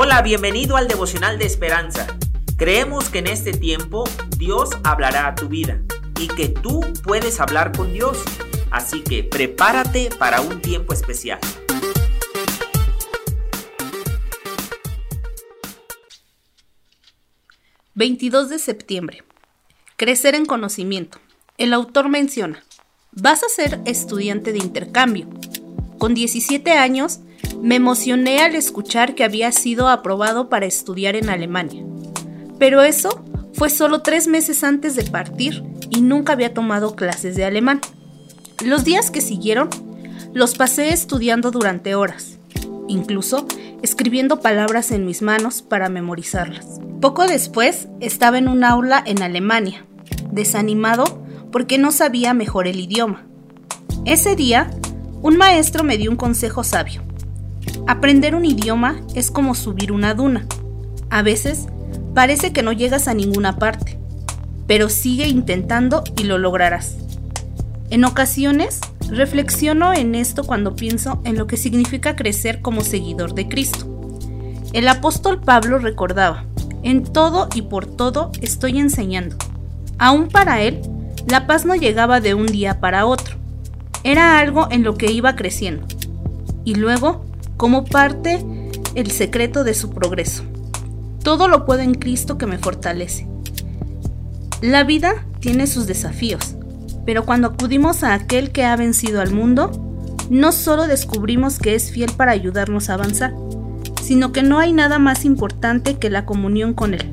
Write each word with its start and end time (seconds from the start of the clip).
Hola, 0.00 0.22
bienvenido 0.22 0.76
al 0.76 0.86
devocional 0.86 1.40
de 1.40 1.46
esperanza. 1.46 2.06
Creemos 2.56 3.08
que 3.08 3.18
en 3.18 3.26
este 3.26 3.50
tiempo 3.50 4.04
Dios 4.36 4.70
hablará 4.84 5.26
a 5.26 5.34
tu 5.34 5.48
vida 5.48 5.82
y 6.20 6.28
que 6.28 6.48
tú 6.48 6.82
puedes 7.02 7.40
hablar 7.40 7.76
con 7.76 7.92
Dios. 7.92 8.22
Así 8.70 9.02
que 9.02 9.24
prepárate 9.24 10.10
para 10.16 10.40
un 10.40 10.62
tiempo 10.62 10.92
especial. 10.92 11.40
...22 17.96 18.46
de 18.46 18.60
septiembre... 18.60 19.24
...crecer 19.96 20.36
en 20.36 20.46
conocimiento... 20.46 21.18
...el 21.56 21.72
autor 21.72 22.08
menciona... 22.08 22.62
...vas 23.10 23.42
a 23.42 23.48
ser 23.48 23.80
estudiante 23.84 24.52
de 24.52 24.58
intercambio... 24.58 25.26
...con 25.98 26.14
17 26.14 26.70
años 26.70 27.18
me 27.62 27.76
emocioné 27.76 28.40
al 28.40 28.54
escuchar 28.54 29.14
que 29.14 29.24
había 29.24 29.52
sido 29.52 29.88
aprobado 29.88 30.48
para 30.48 30.66
estudiar 30.66 31.16
en 31.16 31.28
Alemania. 31.28 31.84
Pero 32.58 32.82
eso 32.82 33.24
fue 33.52 33.70
solo 33.70 34.02
tres 34.02 34.28
meses 34.28 34.62
antes 34.64 34.94
de 34.94 35.04
partir 35.04 35.64
y 35.90 36.00
nunca 36.00 36.32
había 36.32 36.54
tomado 36.54 36.94
clases 36.94 37.36
de 37.36 37.44
alemán. 37.44 37.80
Los 38.64 38.84
días 38.84 39.10
que 39.10 39.20
siguieron 39.20 39.68
los 40.32 40.56
pasé 40.56 40.92
estudiando 40.92 41.50
durante 41.50 41.94
horas, 41.94 42.38
incluso 42.86 43.46
escribiendo 43.82 44.40
palabras 44.40 44.90
en 44.90 45.04
mis 45.04 45.22
manos 45.22 45.62
para 45.62 45.88
memorizarlas. 45.88 46.80
Poco 47.00 47.26
después 47.26 47.88
estaba 48.00 48.38
en 48.38 48.48
un 48.48 48.64
aula 48.64 49.02
en 49.06 49.22
Alemania, 49.22 49.84
desanimado 50.30 51.22
porque 51.52 51.78
no 51.78 51.92
sabía 51.92 52.34
mejor 52.34 52.66
el 52.66 52.80
idioma. 52.80 53.26
Ese 54.04 54.36
día, 54.36 54.70
un 55.22 55.36
maestro 55.36 55.84
me 55.84 55.96
dio 55.98 56.10
un 56.10 56.16
consejo 56.16 56.64
sabio. 56.64 57.02
Aprender 57.86 58.34
un 58.34 58.44
idioma 58.44 59.00
es 59.14 59.30
como 59.30 59.54
subir 59.54 59.92
una 59.92 60.14
duna. 60.14 60.46
A 61.10 61.22
veces 61.22 61.66
parece 62.14 62.52
que 62.52 62.62
no 62.62 62.72
llegas 62.72 63.08
a 63.08 63.14
ninguna 63.14 63.58
parte, 63.58 63.98
pero 64.66 64.88
sigue 64.88 65.26
intentando 65.26 66.04
y 66.16 66.24
lo 66.24 66.38
lograrás. 66.38 66.96
En 67.90 68.04
ocasiones, 68.04 68.80
reflexiono 69.08 69.94
en 69.94 70.14
esto 70.14 70.44
cuando 70.44 70.76
pienso 70.76 71.20
en 71.24 71.38
lo 71.38 71.46
que 71.46 71.56
significa 71.56 72.16
crecer 72.16 72.60
como 72.60 72.82
seguidor 72.82 73.34
de 73.34 73.48
Cristo. 73.48 73.86
El 74.74 74.86
apóstol 74.88 75.40
Pablo 75.40 75.78
recordaba, 75.78 76.44
en 76.82 77.04
todo 77.04 77.48
y 77.54 77.62
por 77.62 77.86
todo 77.86 78.30
estoy 78.42 78.78
enseñando. 78.78 79.36
Aún 79.98 80.28
para 80.28 80.60
él, 80.60 80.82
la 81.26 81.46
paz 81.46 81.64
no 81.64 81.74
llegaba 81.74 82.20
de 82.20 82.34
un 82.34 82.46
día 82.46 82.80
para 82.80 83.06
otro. 83.06 83.36
Era 84.04 84.38
algo 84.38 84.68
en 84.70 84.84
lo 84.84 84.96
que 84.96 85.10
iba 85.10 85.34
creciendo. 85.34 85.86
Y 86.64 86.74
luego 86.74 87.24
como 87.58 87.84
parte 87.84 88.42
el 88.94 89.10
secreto 89.10 89.64
de 89.64 89.74
su 89.74 89.90
progreso. 89.90 90.44
Todo 91.22 91.48
lo 91.48 91.66
puedo 91.66 91.82
en 91.82 91.94
Cristo 91.94 92.38
que 92.38 92.46
me 92.46 92.56
fortalece. 92.56 93.28
La 94.62 94.84
vida 94.84 95.26
tiene 95.40 95.66
sus 95.66 95.86
desafíos, 95.86 96.56
pero 97.04 97.26
cuando 97.26 97.48
acudimos 97.48 98.02
a 98.02 98.14
aquel 98.14 98.50
que 98.50 98.64
ha 98.64 98.74
vencido 98.76 99.20
al 99.20 99.32
mundo, 99.32 99.70
no 100.30 100.52
solo 100.52 100.86
descubrimos 100.86 101.58
que 101.58 101.74
es 101.74 101.90
fiel 101.90 102.10
para 102.16 102.32
ayudarnos 102.32 102.88
a 102.88 102.94
avanzar, 102.94 103.34
sino 104.02 104.32
que 104.32 104.42
no 104.42 104.58
hay 104.58 104.72
nada 104.72 104.98
más 104.98 105.24
importante 105.24 105.98
que 105.98 106.10
la 106.10 106.24
comunión 106.24 106.74
con 106.74 106.94
Él. 106.94 107.12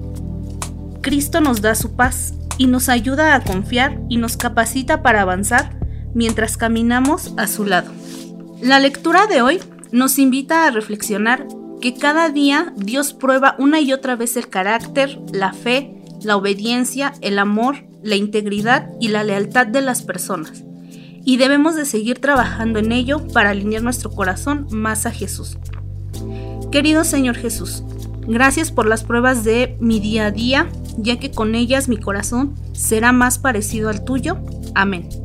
Cristo 1.02 1.42
nos 1.42 1.62
da 1.62 1.76
su 1.76 1.96
paz 1.96 2.34
y 2.58 2.68
nos 2.68 2.88
ayuda 2.88 3.36
a 3.36 3.44
confiar 3.44 4.00
y 4.10 4.18
nos 4.18 4.38
capacita 4.38 5.02
para 5.02 5.22
avanzar 5.22 5.78
mientras 6.14 6.56
caminamos 6.58 7.34
a 7.38 7.48
su 7.48 7.66
lado. 7.66 7.92
La 8.62 8.80
lectura 8.80 9.28
de 9.28 9.42
hoy 9.42 9.60
nos 9.92 10.20
invita 10.20 10.66
a 10.66 10.72
reflexionar 10.72 11.48
que 11.82 11.94
cada 11.94 12.30
día 12.30 12.74
Dios 12.78 13.14
prueba 13.14 13.56
una 13.60 13.80
y 13.82 13.94
otra 13.94 14.16
vez 14.16 14.38
el 14.38 14.50
carácter, 14.50 15.20
la 15.32 15.54
fe, 15.54 16.02
la 16.24 16.36
obediencia, 16.36 17.14
el 17.22 17.40
amor, 17.40 17.86
la 18.02 18.16
integridad 18.16 18.90
y 19.00 19.10
la 19.10 19.24
lealtad 19.24 19.68
de 19.68 19.82
las 19.82 20.02
personas. 20.02 20.64
Y 21.24 21.38
debemos 21.38 21.76
de 21.76 21.86
seguir 21.86 22.20
trabajando 22.20 22.80
en 22.80 22.92
ello 22.92 23.28
para 23.28 23.50
alinear 23.50 23.82
nuestro 23.82 24.12
corazón 24.12 24.68
más 24.72 25.06
a 25.06 25.12
Jesús. 25.12 25.58
Querido 26.72 27.04
Señor 27.04 27.36
Jesús, 27.36 27.84
gracias 28.28 28.72
por 28.72 28.86
las 28.86 29.04
pruebas 29.04 29.44
de 29.44 29.76
mi 29.80 30.00
día 30.00 30.28
a 30.28 30.32
día, 30.32 30.70
ya 30.98 31.20
que 31.20 31.32
con 31.32 31.56
ellas 31.56 31.88
mi 31.88 31.98
corazón 31.98 32.56
será 32.74 33.12
más 33.12 33.40
parecido 33.40 33.90
al 33.90 34.04
tuyo. 34.04 34.38
Amén. 34.76 35.25